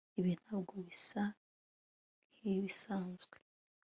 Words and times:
Ibi 0.19 0.31
ntabwo 0.41 0.73
bisa 0.87 1.23
nkibisanzwe 2.35 3.35